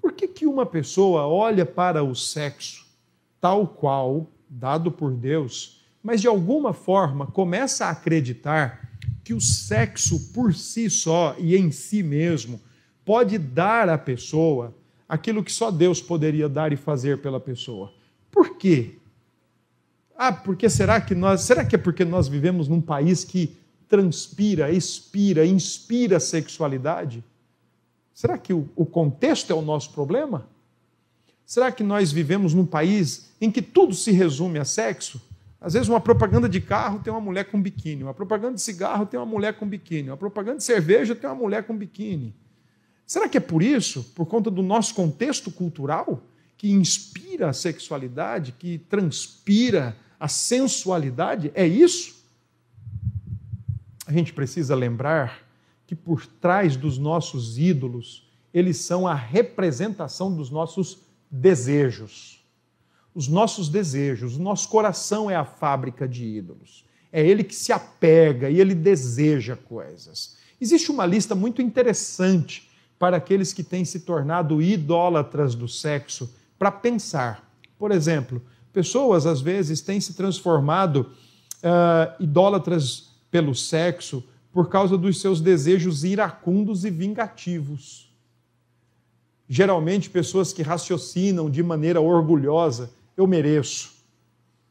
[0.00, 2.86] Por que, que uma pessoa olha para o sexo
[3.38, 8.88] tal qual, dado por Deus, mas de alguma forma começa a acreditar
[9.22, 12.60] que o sexo por si só e em si mesmo
[13.04, 14.74] pode dar à pessoa
[15.08, 17.92] aquilo que só Deus poderia dar e fazer pela pessoa.
[18.30, 18.96] Por quê?
[20.16, 23.56] Ah, porque será que nós, será que é porque nós vivemos num país que
[23.88, 27.24] transpira, expira, inspira sexualidade?
[28.14, 30.46] Será que o, o contexto é o nosso problema?
[31.44, 35.20] Será que nós vivemos num país em que tudo se resume a sexo?
[35.60, 39.06] Às vezes, uma propaganda de carro tem uma mulher com biquíni, uma propaganda de cigarro
[39.06, 42.34] tem uma mulher com biquíni, uma propaganda de cerveja tem uma mulher com biquíni.
[43.06, 46.22] Será que é por isso, por conta do nosso contexto cultural,
[46.62, 51.50] que inspira a sexualidade, que transpira a sensualidade?
[51.56, 52.24] É isso?
[54.06, 55.42] A gente precisa lembrar
[55.88, 62.40] que por trás dos nossos ídolos, eles são a representação dos nossos desejos
[63.14, 64.36] os nossos desejos.
[64.36, 66.82] O nosso coração é a fábrica de ídolos.
[67.12, 70.38] É ele que se apega e ele deseja coisas.
[70.58, 76.70] Existe uma lista muito interessante para aqueles que têm se tornado idólatras do sexo para
[76.70, 77.52] pensar.
[77.76, 78.40] Por exemplo,
[78.72, 81.10] pessoas às vezes têm se transformado
[81.58, 84.22] uh, idólatras pelo sexo
[84.52, 88.14] por causa dos seus desejos iracundos e vingativos.
[89.48, 93.94] Geralmente, pessoas que raciocinam de maneira orgulhosa eu mereço.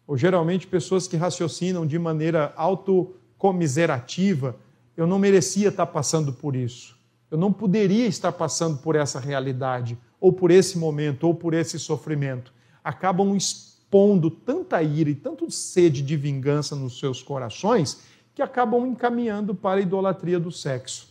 [0.08, 4.56] Ou geralmente pessoas que raciocinam de maneira autocomiserativa,
[4.96, 6.98] eu não merecia estar passando por isso.
[7.30, 11.80] Eu não poderia estar passando por essa realidade, ou por esse momento, ou por esse
[11.80, 12.54] sofrimento.
[12.84, 18.00] Acabam expondo tanta ira e tanta sede de vingança nos seus corações
[18.36, 21.10] que acabam encaminhando para a idolatria do sexo.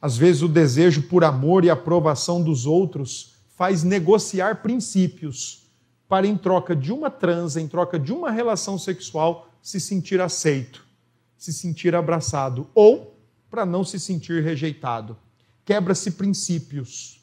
[0.00, 5.62] Às vezes, o desejo por amor e aprovação dos outros faz negociar princípios
[6.08, 10.84] para, em troca de uma transa, em troca de uma relação sexual, se sentir aceito,
[11.38, 13.16] se sentir abraçado, ou
[13.48, 15.16] para não se sentir rejeitado.
[15.64, 17.21] Quebra-se princípios.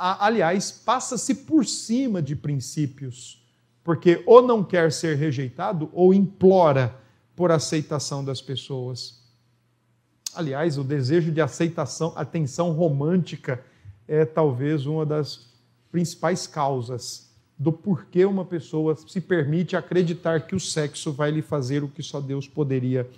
[0.00, 3.44] Aliás, passa-se por cima de princípios,
[3.82, 6.94] porque ou não quer ser rejeitado ou implora
[7.34, 9.18] por aceitação das pessoas.
[10.32, 13.64] Aliás, o desejo de aceitação, atenção romântica,
[14.06, 15.48] é talvez uma das
[15.90, 21.82] principais causas do porquê uma pessoa se permite acreditar que o sexo vai lhe fazer
[21.82, 23.08] o que só Deus poderia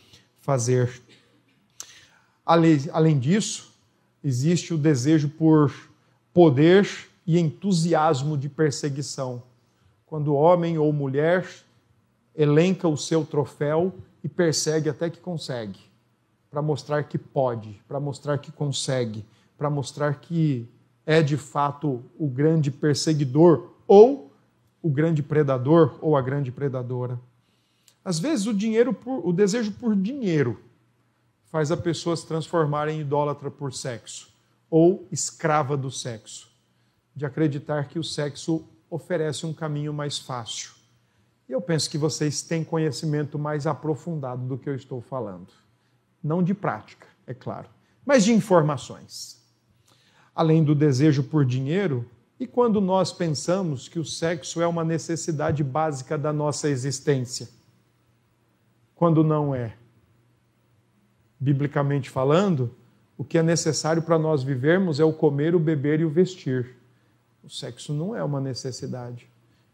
[0.40, 1.02] fazer.
[2.46, 3.70] Além disso,
[4.24, 5.89] existe o desejo por
[6.32, 6.88] poder
[7.26, 9.42] e entusiasmo de perseguição.
[10.06, 11.48] Quando homem ou mulher
[12.34, 15.80] elenca o seu troféu e persegue até que consegue,
[16.50, 19.24] para mostrar que pode, para mostrar que consegue,
[19.56, 20.68] para mostrar que
[21.06, 24.32] é de fato o grande perseguidor ou
[24.82, 27.20] o grande predador ou a grande predadora.
[28.04, 30.58] Às vezes o dinheiro, por, o desejo por dinheiro
[31.50, 34.30] faz a pessoa se transformar em idólatra por sexo
[34.70, 36.48] ou escrava do sexo,
[37.14, 40.72] de acreditar que o sexo oferece um caminho mais fácil.
[41.48, 45.48] E eu penso que vocês têm conhecimento mais aprofundado do que eu estou falando.
[46.22, 47.68] Não de prática, é claro,
[48.06, 49.40] mas de informações.
[50.34, 52.08] Além do desejo por dinheiro,
[52.38, 57.48] e quando nós pensamos que o sexo é uma necessidade básica da nossa existência?
[58.94, 59.76] Quando não é?
[61.38, 62.74] Biblicamente falando,
[63.20, 66.76] o que é necessário para nós vivermos é o comer, o beber e o vestir.
[67.44, 69.28] O sexo não é uma necessidade.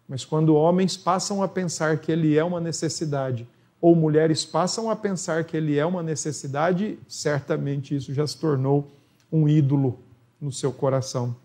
[0.09, 3.47] Mas quando homens passam a pensar que ele é uma necessidade,
[3.81, 8.91] ou mulheres passam a pensar que ele é uma necessidade, certamente isso já se tornou
[9.31, 9.99] um ídolo
[10.41, 11.37] no seu coração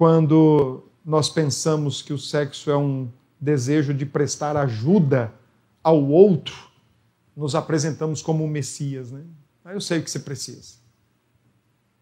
[0.00, 3.06] quando nós pensamos que o sexo é um
[3.38, 5.30] desejo de prestar ajuda
[5.84, 6.56] ao outro,
[7.36, 9.12] nos apresentamos como Messias.
[9.12, 9.20] Né?
[9.64, 10.74] Eu sei o que você precisa.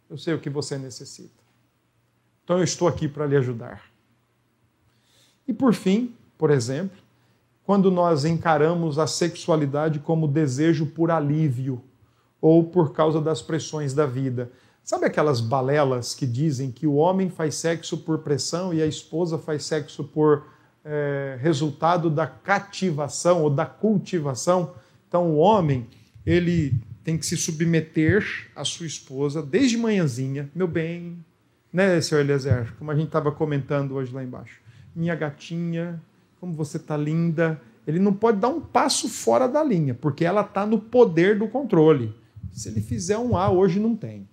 [0.09, 1.43] Eu sei o que você necessita.
[2.45, 3.83] Então eu estou aqui para lhe ajudar.
[5.47, 6.97] E por fim, por exemplo,
[7.65, 11.83] quando nós encaramos a sexualidade como desejo por alívio
[12.41, 14.51] ou por causa das pressões da vida.
[14.83, 19.37] Sabe aquelas balelas que dizem que o homem faz sexo por pressão e a esposa
[19.37, 20.47] faz sexo por
[20.85, 24.75] é, resultado da cativação ou da cultivação?
[25.07, 25.87] Então o homem,
[26.25, 26.75] ele
[27.09, 31.25] tem que se submeter à sua esposa desde manhãzinha, meu bem,
[31.73, 32.75] né, senhor Eliezer?
[32.77, 34.61] Como a gente estava comentando hoje lá embaixo.
[34.95, 36.03] Minha gatinha,
[36.39, 37.59] como você está linda.
[37.87, 41.49] Ele não pode dar um passo fora da linha, porque ela está no poder do
[41.49, 42.15] controle.
[42.53, 44.29] Se ele fizer um A, hoje não tem.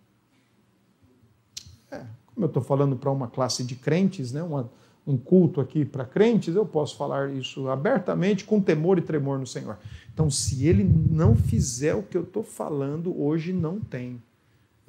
[1.89, 4.69] É, como eu estou falando para uma classe de crentes, né, uma,
[5.07, 9.45] um culto aqui para crentes, eu posso falar isso abertamente, com temor e tremor no
[9.45, 9.77] Senhor.
[10.13, 14.21] Então, se ele não fizer o que eu estou falando, hoje não tem.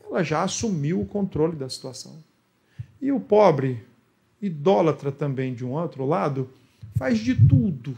[0.03, 2.17] Ela já assumiu o controle da situação.
[3.01, 3.85] E o pobre,
[4.41, 6.49] idólatra também de um outro lado,
[6.95, 7.97] faz de tudo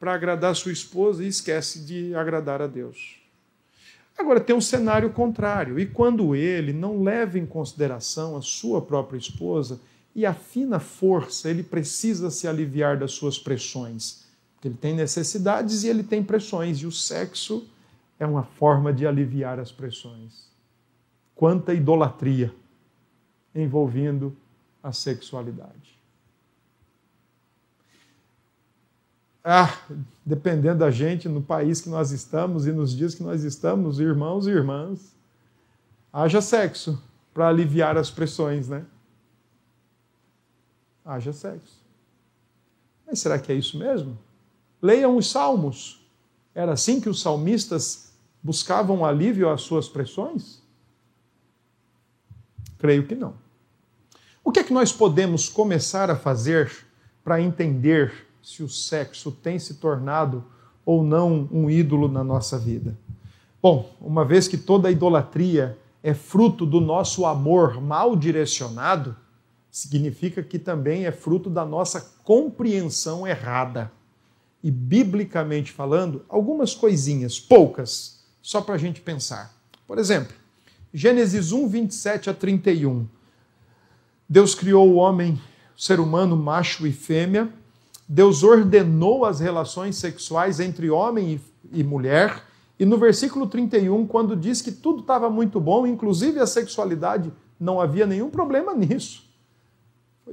[0.00, 3.20] para agradar sua esposa e esquece de agradar a Deus.
[4.18, 9.16] Agora, tem um cenário contrário, e quando ele não leva em consideração a sua própria
[9.16, 9.80] esposa
[10.14, 14.24] e afina força, ele precisa se aliviar das suas pressões.
[14.64, 17.66] Ele tem necessidades e ele tem pressões, e o sexo
[18.18, 20.50] é uma forma de aliviar as pressões.
[21.34, 22.54] Quanta idolatria
[23.54, 24.36] envolvendo
[24.82, 25.98] a sexualidade.
[29.42, 29.74] Ah,
[30.24, 34.46] dependendo da gente, no país que nós estamos e nos dias que nós estamos, irmãos
[34.46, 35.16] e irmãs,
[36.12, 37.02] haja sexo
[37.32, 38.84] para aliviar as pressões, né?
[41.10, 41.80] Haja sexo.
[43.04, 44.16] Mas será que é isso mesmo?
[44.80, 46.06] Leiam os salmos.
[46.54, 50.62] Era assim que os salmistas buscavam alívio às suas pressões?
[52.78, 53.34] Creio que não.
[54.44, 56.70] O que é que nós podemos começar a fazer
[57.24, 60.44] para entender se o sexo tem se tornado
[60.86, 62.96] ou não um ídolo na nossa vida.
[63.60, 69.16] Bom, uma vez que toda idolatria é fruto do nosso amor mal direcionado,
[69.70, 73.90] significa que também é fruto da nossa compreensão errada.
[74.62, 79.54] E, biblicamente falando, algumas coisinhas, poucas, só para a gente pensar.
[79.86, 80.34] Por exemplo,
[80.92, 83.06] Gênesis 1, 27 a 31.
[84.28, 85.40] Deus criou o homem,
[85.76, 87.48] o ser humano, macho e fêmea,
[88.12, 91.40] Deus ordenou as relações sexuais entre homem
[91.72, 92.42] e mulher.
[92.76, 97.80] E no versículo 31, quando diz que tudo estava muito bom, inclusive a sexualidade, não
[97.80, 99.29] havia nenhum problema nisso.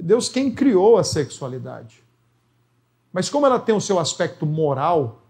[0.00, 2.02] Deus quem criou a sexualidade.
[3.12, 5.22] Mas como ela tem o seu aspecto moral,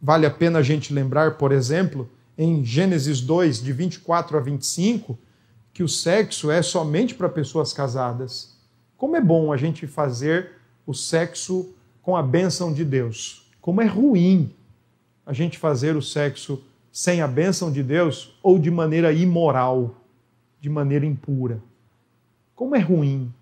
[0.00, 5.18] vale a pena a gente lembrar, por exemplo, em Gênesis 2, de 24 a 25,
[5.72, 8.56] que o sexo é somente para pessoas casadas.
[8.96, 10.52] Como é bom a gente fazer
[10.86, 13.50] o sexo com a bênção de Deus.
[13.60, 14.54] Como é ruim
[15.26, 19.96] a gente fazer o sexo sem a bênção de Deus ou de maneira imoral,
[20.60, 21.60] de maneira impura.
[22.54, 23.32] Como é ruim.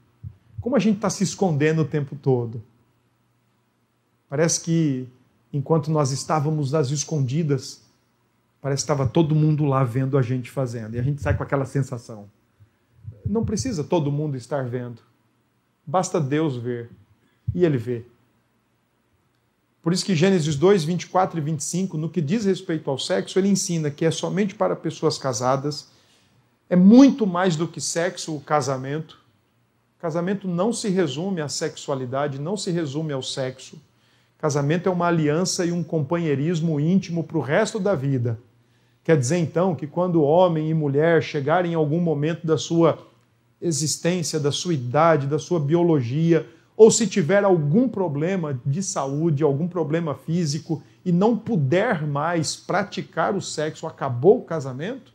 [0.60, 2.62] Como a gente está se escondendo o tempo todo.
[4.28, 5.08] Parece que
[5.52, 7.82] enquanto nós estávamos nas escondidas,
[8.60, 10.94] parece que estava todo mundo lá vendo a gente fazendo.
[10.94, 12.28] E a gente sai com aquela sensação.
[13.26, 15.02] Não precisa todo mundo estar vendo.
[15.86, 16.90] Basta Deus ver
[17.54, 18.04] e ele vê.
[19.82, 23.48] Por isso que Gênesis 2, 24 e 25, no que diz respeito ao sexo, ele
[23.48, 25.88] ensina que é somente para pessoas casadas,
[26.72, 29.20] é muito mais do que sexo o casamento.
[29.98, 33.78] Casamento não se resume à sexualidade, não se resume ao sexo.
[34.38, 38.38] Casamento é uma aliança e um companheirismo íntimo para o resto da vida.
[39.04, 42.98] Quer dizer então que quando homem e mulher chegarem em algum momento da sua
[43.60, 49.68] existência, da sua idade, da sua biologia, ou se tiver algum problema de saúde, algum
[49.68, 55.12] problema físico e não puder mais praticar o sexo, acabou o casamento?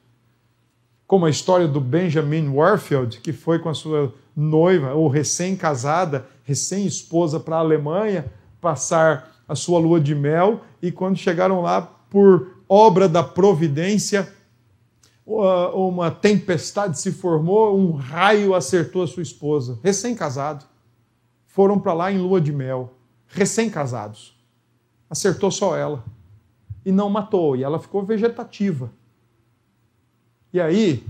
[1.07, 7.39] Como a história do Benjamin Warfield, que foi com a sua noiva ou recém-casada, recém-esposa
[7.39, 13.07] para a Alemanha, passar a sua lua de mel e quando chegaram lá por obra
[13.07, 14.31] da providência,
[15.25, 20.65] uma tempestade se formou, um raio acertou a sua esposa, recém-casado
[21.45, 22.93] foram para lá em lua de mel,
[23.27, 24.37] recém-casados.
[25.09, 26.03] Acertou só ela.
[26.85, 28.91] E não matou, e ela ficou vegetativa.
[30.57, 31.05] E aí,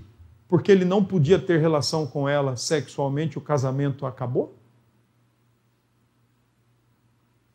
[0.49, 4.53] porque ele não podia ter relação com ela sexualmente, o casamento acabou?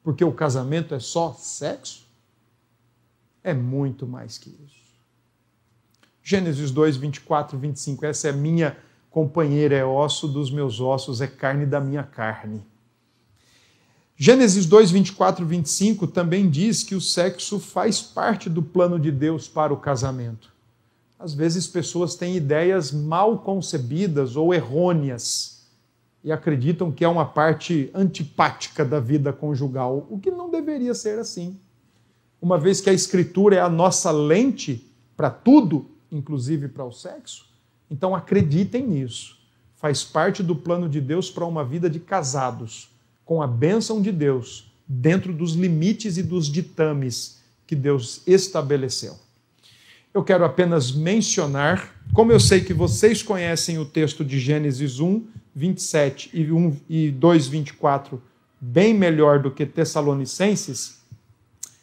[0.02, 2.06] Porque o casamento é só sexo?
[3.44, 4.80] É muito mais que isso.
[6.22, 8.06] Gênesis 2, 24, 25.
[8.06, 8.74] Essa é minha
[9.10, 12.62] companheira, é osso dos meus ossos, é carne da minha carne.
[14.16, 19.46] Gênesis 2, 24, 25 também diz que o sexo faz parte do plano de Deus
[19.46, 20.52] para o casamento.
[21.22, 25.62] Às vezes, pessoas têm ideias mal concebidas ou errôneas
[26.24, 31.20] e acreditam que é uma parte antipática da vida conjugal, o que não deveria ser
[31.20, 31.56] assim.
[32.40, 34.84] Uma vez que a Escritura é a nossa lente
[35.16, 37.46] para tudo, inclusive para o sexo,
[37.88, 39.38] então acreditem nisso.
[39.76, 42.90] Faz parte do plano de Deus para uma vida de casados,
[43.24, 49.14] com a bênção de Deus, dentro dos limites e dos ditames que Deus estabeleceu.
[50.14, 55.24] Eu quero apenas mencionar, como eu sei que vocês conhecem o texto de Gênesis 1,
[55.54, 58.22] 27 e, 1, e 2, 24
[58.60, 61.02] bem melhor do que Tessalonicenses,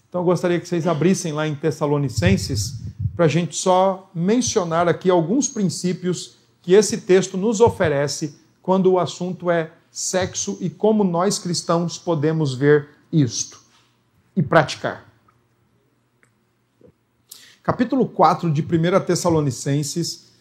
[0.10, 2.82] então eu gostaria que vocês abrissem lá em Tessalonicenses
[3.16, 9.00] para a gente só mencionar aqui alguns princípios que esse texto nos oferece quando o
[9.00, 13.60] assunto é sexo e como nós cristãos podemos ver isto
[14.36, 15.09] e praticar.
[17.70, 20.32] Capítulo 4 de 1 Tessalonicenses,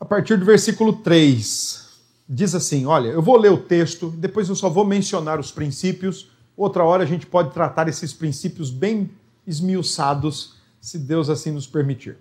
[0.00, 1.86] a partir do versículo 3,
[2.28, 6.28] diz assim: Olha, eu vou ler o texto, depois eu só vou mencionar os princípios.
[6.56, 9.08] Outra hora a gente pode tratar esses princípios bem
[9.46, 12.16] esmiuçados se Deus assim nos permitir.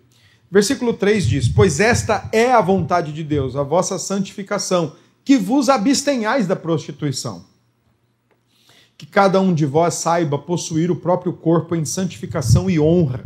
[0.52, 5.70] Versículo 3 diz: Pois esta é a vontade de Deus, a vossa santificação, que vos
[5.70, 7.43] abstenhais da prostituição.
[8.96, 13.24] Que cada um de vós saiba possuir o próprio corpo em santificação e honra,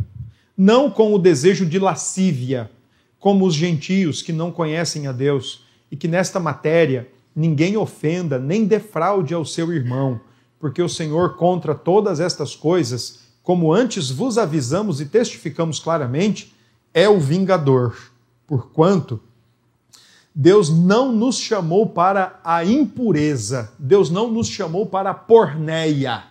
[0.62, 2.70] não com o desejo de lascívia,
[3.18, 8.66] como os gentios que não conhecem a Deus, e que nesta matéria ninguém ofenda nem
[8.66, 10.20] defraude ao seu irmão,
[10.58, 16.54] porque o Senhor contra todas estas coisas como antes vos avisamos e testificamos claramente,
[16.92, 17.96] é o vingador.
[18.46, 19.18] Porquanto
[20.34, 26.24] Deus não nos chamou para a impureza, Deus não nos chamou para a porneia,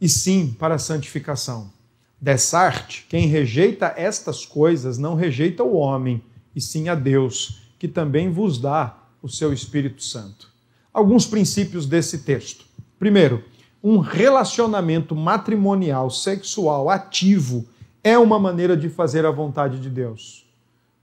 [0.00, 1.74] e sim para a santificação.
[2.20, 6.22] Dessa arte, quem rejeita estas coisas não rejeita o homem,
[6.54, 10.50] e sim a Deus, que também vos dá o seu Espírito Santo.
[10.92, 12.64] Alguns princípios desse texto.
[12.98, 13.44] Primeiro,
[13.82, 17.66] um relacionamento matrimonial, sexual, ativo,
[18.02, 20.46] é uma maneira de fazer a vontade de Deus.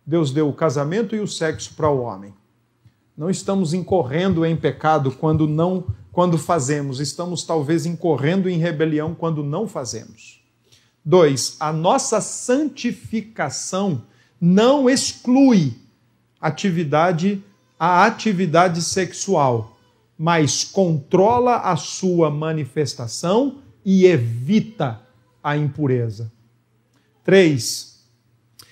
[0.05, 2.34] Deus deu o casamento e o sexo para o homem.
[3.16, 9.43] Não estamos incorrendo em pecado quando não quando fazemos, estamos talvez incorrendo em rebelião quando
[9.43, 10.42] não fazemos.
[11.06, 14.04] Dois, a nossa santificação
[14.39, 15.74] não exclui
[16.39, 17.43] atividade
[17.80, 19.74] a atividade sexual
[20.18, 25.01] mas controla a sua manifestação e evita
[25.43, 26.32] a impureza.
[27.24, 28.04] 3.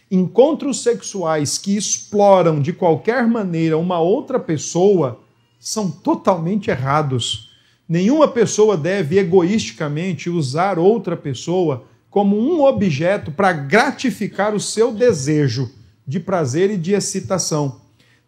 [0.09, 5.19] Encontros sexuais que exploram de qualquer maneira uma outra pessoa
[5.59, 7.49] são totalmente errados.
[7.87, 15.71] Nenhuma pessoa deve egoisticamente usar outra pessoa como um objeto para gratificar o seu desejo
[16.05, 17.79] de prazer e de excitação.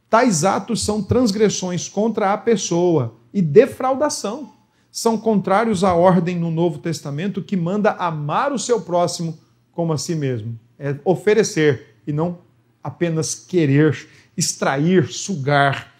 [0.09, 4.53] Tais atos são transgressões contra a pessoa e defraudação.
[4.89, 9.37] São contrários à ordem no Novo Testamento que manda amar o seu próximo
[9.73, 10.57] como a si mesmo.
[10.79, 12.37] É oferecer e não
[12.81, 14.07] apenas querer,
[14.37, 15.91] extrair, sugar.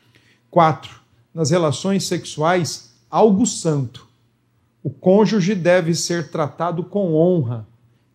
[0.50, 1.02] Quatro,
[1.34, 4.08] nas relações sexuais, algo santo.
[4.82, 7.68] O cônjuge deve ser tratado com honra.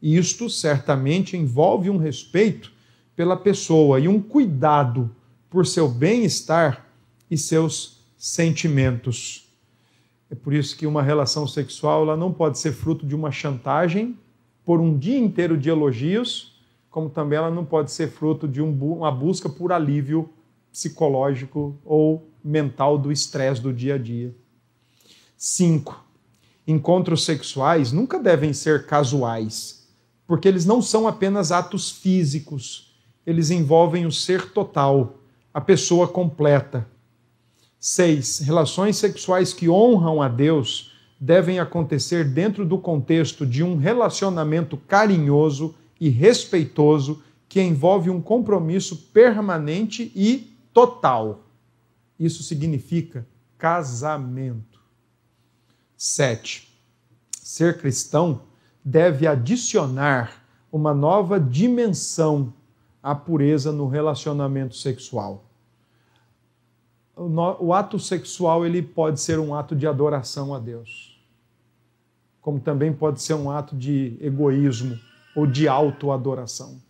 [0.03, 2.73] Isto certamente envolve um respeito
[3.17, 5.11] pela pessoa e um cuidado
[5.51, 6.87] por seu bem-estar
[7.31, 9.49] e seus sentimentos.
[10.31, 14.17] É por isso que uma relação sexual ela não pode ser fruto de uma chantagem
[14.65, 19.11] por um dia inteiro de elogios, como também ela não pode ser fruto de uma
[19.11, 20.29] busca por alívio
[20.71, 24.35] psicológico ou mental do estresse do dia a dia.
[25.37, 26.05] 5.
[26.67, 29.78] Encontros sexuais nunca devem ser casuais,
[30.29, 32.93] porque eles não são apenas atos físicos,
[33.27, 35.21] eles envolvem o ser total
[35.55, 36.87] a pessoa completa.
[37.81, 44.77] Seis, relações sexuais que honram a Deus devem acontecer dentro do contexto de um relacionamento
[44.77, 51.47] carinhoso e respeitoso que envolve um compromisso permanente e total.
[52.21, 53.27] Isso significa
[53.57, 54.79] casamento.
[55.97, 56.69] Sete,
[57.31, 58.43] ser cristão
[58.91, 62.53] deve adicionar uma nova dimensão
[63.03, 65.45] à pureza no relacionamento sexual
[67.59, 71.21] o ato sexual ele pode ser um ato de adoração a Deus,
[72.41, 74.99] como também pode ser um ato de egoísmo
[75.35, 76.81] ou de autoadoração.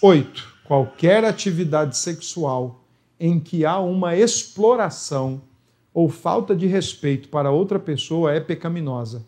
[0.00, 2.84] Oito, qualquer atividade sexual
[3.18, 5.42] em que há uma exploração
[5.92, 9.26] ou falta de respeito para outra pessoa é pecaminosa,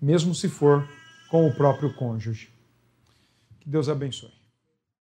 [0.00, 0.88] mesmo se for
[1.28, 2.50] com o próprio cônjuge.
[3.60, 4.37] Que Deus abençoe.